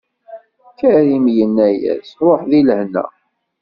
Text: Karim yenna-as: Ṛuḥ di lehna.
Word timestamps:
Karim 0.79 1.25
yenna-as: 1.37 2.09
Ṛuḥ 2.27 2.41
di 2.49 2.61
lehna. 2.67 3.05